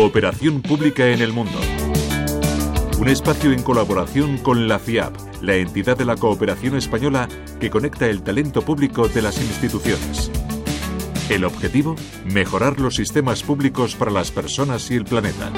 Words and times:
Cooperación 0.00 0.62
Pública 0.62 1.08
en 1.08 1.20
el 1.20 1.32
Mundo. 1.32 1.58
Un 3.00 3.08
espacio 3.08 3.50
en 3.50 3.64
colaboración 3.64 4.38
con 4.38 4.68
la 4.68 4.78
FIAP, 4.78 5.12
la 5.42 5.56
entidad 5.56 5.96
de 5.96 6.04
la 6.04 6.14
cooperación 6.14 6.76
española 6.76 7.28
que 7.58 7.68
conecta 7.68 8.06
el 8.06 8.22
talento 8.22 8.62
público 8.62 9.08
de 9.08 9.22
las 9.22 9.38
instituciones. 9.38 10.30
El 11.28 11.44
objetivo, 11.44 11.96
mejorar 12.26 12.78
los 12.78 12.94
sistemas 12.94 13.42
públicos 13.42 13.96
para 13.96 14.12
las 14.12 14.30
personas 14.30 14.88
y 14.92 14.94
el 14.94 15.04
planeta. 15.04 15.50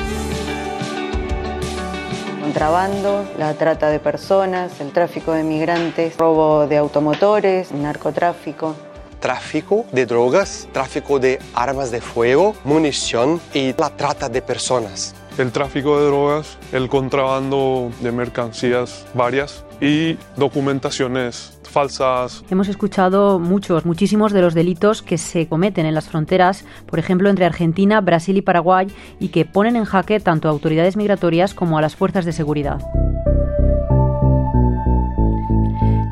Contrabando, 2.40 3.30
la 3.38 3.52
trata 3.52 3.90
de 3.90 3.98
personas, 3.98 4.80
el 4.80 4.90
tráfico 4.92 5.32
de 5.32 5.42
migrantes, 5.42 6.16
robo 6.16 6.66
de 6.66 6.78
automotores, 6.78 7.72
narcotráfico 7.72 8.74
tráfico 9.20 9.86
de 9.92 10.06
drogas, 10.06 10.68
tráfico 10.72 11.18
de 11.18 11.38
armas 11.54 11.90
de 11.90 12.00
fuego, 12.00 12.54
munición 12.64 13.40
y 13.54 13.72
la 13.74 13.90
trata 13.90 14.28
de 14.28 14.42
personas. 14.42 15.14
El 15.38 15.52
tráfico 15.52 15.98
de 16.00 16.06
drogas, 16.06 16.58
el 16.72 16.88
contrabando 16.88 17.90
de 18.00 18.12
mercancías 18.12 19.06
varias 19.14 19.64
y 19.80 20.18
documentaciones 20.36 21.58
falsas. 21.70 22.44
Hemos 22.50 22.68
escuchado 22.68 23.38
muchos, 23.38 23.86
muchísimos 23.86 24.32
de 24.32 24.42
los 24.42 24.54
delitos 24.54 25.02
que 25.02 25.18
se 25.18 25.46
cometen 25.46 25.86
en 25.86 25.94
las 25.94 26.08
fronteras, 26.08 26.64
por 26.86 26.98
ejemplo, 26.98 27.30
entre 27.30 27.46
Argentina, 27.46 28.00
Brasil 28.00 28.36
y 28.36 28.42
Paraguay, 28.42 28.88
y 29.20 29.28
que 29.28 29.44
ponen 29.44 29.76
en 29.76 29.84
jaque 29.84 30.20
tanto 30.20 30.48
a 30.48 30.50
autoridades 30.50 30.96
migratorias 30.96 31.54
como 31.54 31.78
a 31.78 31.80
las 31.80 31.96
fuerzas 31.96 32.24
de 32.24 32.32
seguridad. 32.32 32.80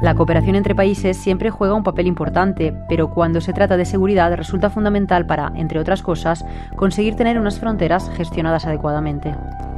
La 0.08 0.14
cooperación 0.14 0.56
entre 0.56 0.74
países 0.74 1.18
siempre 1.18 1.50
juega 1.50 1.74
un 1.74 1.82
papel 1.82 2.06
importante, 2.06 2.74
pero 2.88 3.10
cuando 3.10 3.42
se 3.42 3.52
trata 3.52 3.76
de 3.76 3.84
seguridad 3.84 4.34
resulta 4.34 4.70
fundamental 4.70 5.26
para, 5.26 5.52
entre 5.54 5.78
otras 5.78 6.00
cosas, 6.00 6.46
conseguir 6.76 7.14
tener 7.14 7.38
unas 7.38 7.60
fronteras 7.60 8.10
gestionadas 8.16 8.64
adecuadamente. 8.64 9.34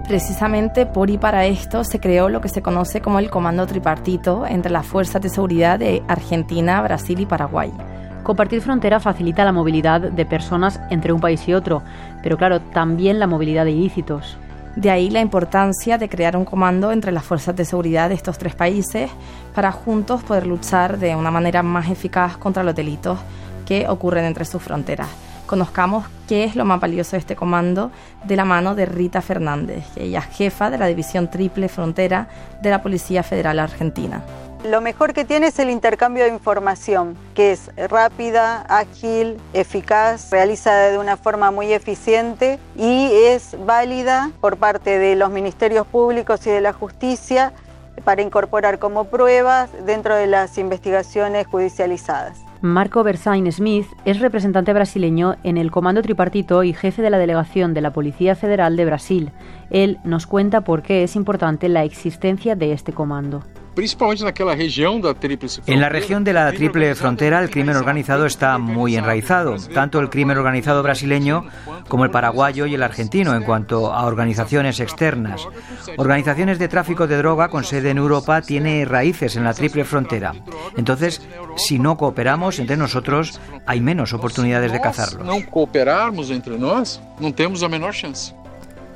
Precisamente 0.06 0.86
por 0.86 1.10
y 1.10 1.18
para 1.18 1.46
esto 1.46 1.82
se 1.82 1.98
creó 1.98 2.28
lo 2.28 2.40
que 2.40 2.48
se 2.48 2.62
conoce 2.62 3.00
como 3.00 3.18
el 3.18 3.28
Comando 3.28 3.66
Tripartito 3.66 4.46
entre 4.46 4.70
las 4.70 4.86
fuerzas 4.86 5.20
de 5.20 5.30
seguridad 5.30 5.80
de 5.80 6.00
Argentina, 6.06 6.80
Brasil 6.80 7.18
y 7.18 7.26
Paraguay. 7.26 7.72
Compartir 8.22 8.60
frontera 8.60 9.00
facilita 9.00 9.44
la 9.44 9.50
movilidad 9.50 10.00
de 10.00 10.26
personas 10.26 10.80
entre 10.90 11.12
un 11.12 11.20
país 11.20 11.48
y 11.48 11.54
otro, 11.54 11.82
pero 12.22 12.36
claro, 12.36 12.60
también 12.60 13.18
la 13.18 13.26
movilidad 13.26 13.64
de 13.64 13.72
ilícitos. 13.72 14.38
De 14.76 14.90
ahí 14.90 15.10
la 15.10 15.20
importancia 15.20 15.98
de 15.98 16.08
crear 16.08 16.36
un 16.36 16.44
comando 16.44 16.92
entre 16.92 17.10
las 17.10 17.24
fuerzas 17.24 17.56
de 17.56 17.64
seguridad 17.64 18.08
de 18.08 18.14
estos 18.14 18.38
tres 18.38 18.54
países 18.54 19.10
para 19.54 19.72
juntos 19.72 20.22
poder 20.22 20.46
luchar 20.46 20.98
de 20.98 21.16
una 21.16 21.30
manera 21.30 21.62
más 21.62 21.90
eficaz 21.90 22.36
contra 22.36 22.62
los 22.62 22.74
delitos 22.74 23.18
que 23.66 23.88
ocurren 23.88 24.24
entre 24.24 24.44
sus 24.44 24.62
fronteras. 24.62 25.08
Conozcamos 25.46 26.06
qué 26.28 26.44
es 26.44 26.54
lo 26.54 26.64
más 26.64 26.78
valioso 26.78 27.12
de 27.12 27.18
este 27.18 27.34
comando 27.34 27.90
de 28.24 28.36
la 28.36 28.44
mano 28.44 28.76
de 28.76 28.86
Rita 28.86 29.20
Fernández, 29.20 29.84
que 29.94 30.04
ella 30.04 30.20
es 30.20 30.36
jefa 30.36 30.70
de 30.70 30.78
la 30.78 30.86
División 30.86 31.28
Triple 31.28 31.68
Frontera 31.68 32.28
de 32.62 32.70
la 32.70 32.80
Policía 32.80 33.24
Federal 33.24 33.58
Argentina. 33.58 34.22
Lo 34.64 34.82
mejor 34.82 35.14
que 35.14 35.24
tiene 35.24 35.46
es 35.46 35.58
el 35.58 35.70
intercambio 35.70 36.24
de 36.24 36.30
información, 36.30 37.16
que 37.34 37.52
es 37.52 37.70
rápida, 37.88 38.60
ágil, 38.68 39.38
eficaz, 39.54 40.30
realiza 40.30 40.74
de 40.90 40.98
una 40.98 41.16
forma 41.16 41.50
muy 41.50 41.72
eficiente 41.72 42.58
y 42.76 43.10
es 43.10 43.56
válida 43.64 44.30
por 44.42 44.58
parte 44.58 44.98
de 44.98 45.16
los 45.16 45.30
ministerios 45.30 45.86
públicos 45.86 46.46
y 46.46 46.50
de 46.50 46.60
la 46.60 46.74
justicia 46.74 47.54
para 48.04 48.20
incorporar 48.20 48.78
como 48.78 49.04
pruebas 49.04 49.70
dentro 49.86 50.14
de 50.14 50.26
las 50.26 50.58
investigaciones 50.58 51.46
judicializadas. 51.46 52.38
Marco 52.60 53.02
Bersain 53.02 53.50
Smith 53.50 53.86
es 54.04 54.20
representante 54.20 54.74
brasileño 54.74 55.36
en 55.42 55.56
el 55.56 55.70
Comando 55.70 56.02
Tripartito 56.02 56.64
y 56.64 56.74
jefe 56.74 57.00
de 57.00 57.08
la 57.08 57.16
delegación 57.16 57.72
de 57.72 57.80
la 57.80 57.94
Policía 57.94 58.34
Federal 58.34 58.76
de 58.76 58.84
Brasil. 58.84 59.32
Él 59.70 59.98
nos 60.04 60.26
cuenta 60.26 60.60
por 60.60 60.82
qué 60.82 61.02
es 61.02 61.16
importante 61.16 61.70
la 61.70 61.84
existencia 61.84 62.56
de 62.56 62.74
este 62.74 62.92
comando. 62.92 63.42
En 65.66 65.80
la 65.80 65.88
región 65.88 66.24
de 66.24 66.32
la 66.32 66.50
triple 66.52 66.94
frontera 66.94 67.40
el 67.40 67.50
crimen 67.50 67.76
organizado 67.76 68.26
está 68.26 68.58
muy 68.58 68.96
enraizado, 68.96 69.56
tanto 69.72 70.00
el 70.00 70.10
crimen 70.10 70.38
organizado 70.38 70.82
brasileño 70.82 71.46
como 71.88 72.04
el 72.04 72.10
paraguayo 72.10 72.66
y 72.66 72.74
el 72.74 72.82
argentino 72.82 73.34
en 73.34 73.42
cuanto 73.42 73.92
a 73.92 74.04
organizaciones 74.06 74.80
externas. 74.80 75.46
Organizaciones 75.96 76.58
de 76.58 76.68
tráfico 76.68 77.06
de 77.06 77.16
droga 77.16 77.48
con 77.48 77.64
sede 77.64 77.90
en 77.90 77.98
Europa 77.98 78.42
tiene 78.42 78.84
raíces 78.84 79.36
en 79.36 79.44
la 79.44 79.54
triple 79.54 79.84
frontera. 79.84 80.34
Entonces, 80.76 81.26
si 81.56 81.78
no 81.78 81.96
cooperamos 81.96 82.58
entre 82.58 82.76
nosotros, 82.76 83.40
hay 83.66 83.80
menos 83.80 84.12
oportunidades 84.12 84.72
de 84.72 84.80
cazarlos. 84.80 85.26
No 85.26 85.38
cooperarmos 85.50 86.30
entre 86.30 86.58
nosotros, 86.58 87.00
no 87.18 87.34
tenemos 87.34 87.60
la 87.60 87.68
menor 87.68 87.94
chance. 87.94 88.34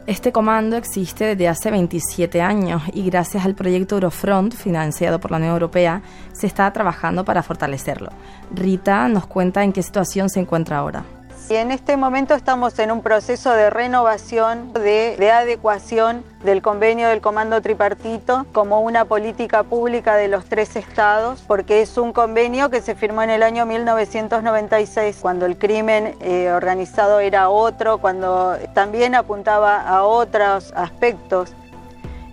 Este 0.06 0.32
comando 0.32 0.76
existe 0.76 1.24
desde 1.24 1.48
hace 1.48 1.70
27 1.70 2.42
años 2.42 2.82
y 2.92 3.04
gracias 3.04 3.46
al 3.46 3.54
proyecto 3.54 3.94
Eurofront, 3.94 4.54
financiado 4.54 5.18
por 5.18 5.30
la 5.30 5.38
Unión 5.38 5.52
Europea, 5.52 6.02
se 6.32 6.46
está 6.46 6.70
trabajando 6.74 7.24
para 7.24 7.42
fortalecerlo. 7.42 8.10
Rita 8.54 9.08
nos 9.08 9.26
cuenta 9.26 9.64
en 9.64 9.72
qué 9.72 9.82
situación 9.82 10.28
se 10.28 10.40
encuentra 10.40 10.76
ahora. 10.76 11.04
Y 11.50 11.56
en 11.56 11.72
este 11.72 11.98
momento 11.98 12.34
estamos 12.34 12.78
en 12.78 12.90
un 12.90 13.02
proceso 13.02 13.52
de 13.52 13.68
renovación, 13.68 14.72
de, 14.72 15.30
adecuación 15.30 16.24
del 16.42 16.62
convenio 16.62 17.08
del 17.08 17.20
Comando 17.20 17.60
Tripartito 17.60 18.46
como 18.52 18.80
una 18.80 19.04
política 19.04 19.62
pública 19.62 20.16
de 20.16 20.28
los 20.28 20.46
tres 20.46 20.74
estados, 20.74 21.44
porque 21.46 21.82
es 21.82 21.98
un 21.98 22.14
convenio 22.14 22.70
que 22.70 22.80
se 22.80 22.94
firmó 22.94 23.22
en 23.22 23.30
el 23.30 23.42
año 23.42 23.66
1996, 23.66 25.18
cuando 25.20 25.44
el 25.44 25.58
crimen 25.58 26.16
eh, 26.20 26.50
organizado 26.50 27.20
era 27.20 27.50
otro, 27.50 27.98
cuando 27.98 28.56
también 28.72 29.14
apuntaba 29.14 29.82
a 29.82 30.04
otros 30.04 30.72
aspectos 30.74 31.52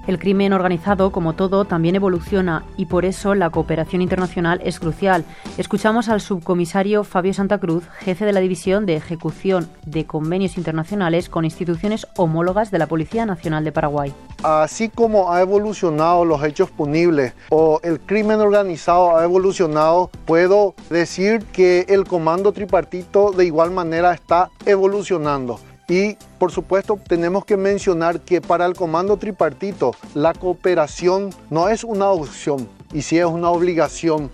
el 0.07 0.19
crimen 0.19 0.53
organizado, 0.53 1.11
como 1.11 1.33
todo, 1.33 1.65
también 1.65 1.95
evoluciona 1.95 2.63
y 2.77 2.85
por 2.85 3.05
eso 3.05 3.35
la 3.35 3.49
cooperación 3.49 4.01
internacional 4.01 4.61
es 4.63 4.79
crucial. 4.79 5.25
Escuchamos 5.57 6.09
al 6.09 6.21
subcomisario 6.21 7.03
Fabio 7.03 7.33
Santa 7.33 7.59
Cruz, 7.59 7.83
jefe 7.99 8.25
de 8.25 8.33
la 8.33 8.39
División 8.39 8.85
de 8.85 8.95
Ejecución 8.95 9.69
de 9.85 10.05
Convenios 10.05 10.57
Internacionales 10.57 11.29
con 11.29 11.45
instituciones 11.45 12.07
homólogas 12.15 12.71
de 12.71 12.79
la 12.79 12.87
Policía 12.87 13.25
Nacional 13.25 13.63
de 13.63 13.71
Paraguay. 13.71 14.13
Así 14.43 14.89
como 14.89 15.31
ha 15.31 15.41
evolucionado 15.41 16.25
los 16.25 16.43
hechos 16.43 16.71
punibles 16.71 17.33
o 17.49 17.79
el 17.83 17.99
crimen 17.99 18.39
organizado 18.39 19.17
ha 19.17 19.23
evolucionado, 19.23 20.09
puedo 20.25 20.73
decir 20.89 21.45
que 21.53 21.85
el 21.89 22.05
comando 22.05 22.51
tripartito 22.51 23.31
de 23.31 23.45
igual 23.45 23.71
manera 23.71 24.13
está 24.13 24.49
evolucionando. 24.65 25.59
Y 25.91 26.15
por 26.39 26.53
supuesto 26.53 26.97
tenemos 27.05 27.43
que 27.43 27.57
mencionar 27.57 28.21
que 28.21 28.39
para 28.39 28.65
el 28.65 28.75
comando 28.75 29.17
tripartito 29.17 29.93
la 30.13 30.33
cooperación 30.33 31.31
no 31.49 31.67
es 31.67 31.83
una 31.83 32.07
opción 32.11 32.69
y 32.93 33.01
sí 33.01 33.17
es 33.17 33.25
una 33.25 33.49
obligación 33.49 34.31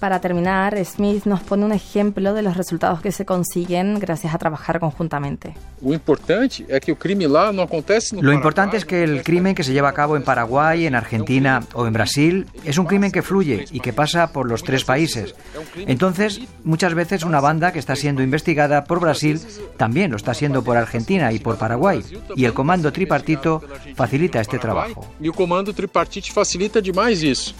para 0.00 0.20
terminar, 0.20 0.82
Smith 0.84 1.24
nos 1.26 1.40
pone 1.40 1.64
un 1.64 1.72
ejemplo 1.72 2.34
de 2.34 2.42
los 2.42 2.56
resultados 2.56 3.00
que 3.00 3.12
se 3.12 3.24
consiguen 3.24 3.98
gracias 3.98 4.34
a 4.34 4.38
trabajar 4.38 4.80
conjuntamente. 4.80 5.54
Lo 5.82 5.92
importante 5.92 6.64
es 6.68 6.80
que 6.80 6.90
el 6.92 6.98
crimen 6.98 7.30
no 7.30 7.62
acontece 7.62 8.20
Lo 8.20 8.32
importante 8.32 8.76
es 8.76 8.84
que 8.84 9.04
el 9.04 9.22
crimen 9.22 9.54
que 9.54 9.62
se 9.62 9.72
lleva 9.72 9.90
a 9.90 9.92
cabo 9.92 10.16
en 10.16 10.22
Paraguay, 10.22 10.86
en 10.86 10.94
Argentina 10.94 11.60
o 11.74 11.86
en 11.86 11.92
Brasil 11.92 12.46
es 12.64 12.78
un 12.78 12.86
crimen 12.86 13.12
que 13.12 13.22
fluye 13.22 13.66
y 13.70 13.80
que 13.80 13.92
pasa 13.92 14.32
por 14.32 14.48
los 14.48 14.62
tres 14.64 14.84
países. 14.84 15.34
Entonces, 15.76 16.40
muchas 16.64 16.94
veces 16.94 17.22
una 17.22 17.40
banda 17.40 17.72
que 17.72 17.78
está 17.78 17.94
siendo 17.94 18.22
investigada 18.22 18.84
por 18.84 19.00
Brasil 19.00 19.40
también 19.76 20.10
lo 20.10 20.16
está 20.16 20.34
siendo 20.34 20.64
por 20.64 20.76
Argentina 20.76 21.32
y 21.32 21.38
por 21.38 21.58
Paraguay. 21.58 22.02
Y 22.34 22.46
el 22.46 22.54
comando 22.54 22.92
tripartito 22.92 23.62
facilita 23.94 24.40
este 24.40 24.58
trabajo. 24.58 25.06
Y 25.20 25.26
el 25.26 25.32
comando 25.32 25.72
tripartito 25.72 26.32
facilita 26.32 26.80
demais 26.80 27.22
eso. 27.22 27.54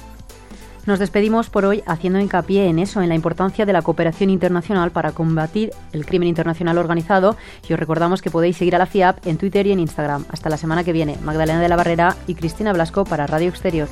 Nos 0.87 0.99
despedimos 0.99 1.51
por 1.51 1.65
hoy 1.65 1.83
haciendo 1.87 2.19
hincapié 2.19 2.67
en 2.67 2.79
eso, 2.79 3.03
en 3.03 3.09
la 3.09 3.15
importancia 3.15 3.67
de 3.67 3.73
la 3.73 3.83
cooperación 3.83 4.31
internacional 4.31 4.91
para 4.91 5.13
combatir 5.13 5.73
el 5.93 6.07
crimen 6.07 6.29
internacional 6.29 6.79
organizado 6.79 7.37
y 7.69 7.73
os 7.73 7.79
recordamos 7.79 8.23
que 8.23 8.31
podéis 8.31 8.56
seguir 8.56 8.75
a 8.75 8.79
la 8.79 8.87
FIAP 8.87 9.27
en 9.27 9.37
Twitter 9.37 9.67
y 9.67 9.73
en 9.73 9.81
Instagram. 9.81 10.25
Hasta 10.31 10.49
la 10.49 10.56
semana 10.56 10.85
que 10.85 10.93
viene. 10.93 11.19
Magdalena 11.23 11.61
de 11.61 11.69
la 11.69 11.77
Barrera 11.77 12.17
y 12.27 12.35
Cristina 12.35 12.73
Blasco 12.73 13.05
para 13.05 13.27
Radio 13.27 13.49
Exterior. 13.49 13.88